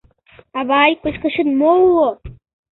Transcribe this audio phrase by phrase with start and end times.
[0.59, 2.09] Авай, кочкашет мо уло?